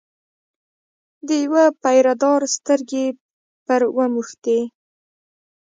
د 1.27 1.29
یوه 1.43 1.65
پیره 1.83 2.13
دار 2.21 2.41
سترګې 2.55 3.05
پر 3.65 3.81
وموښتې. 3.97 4.59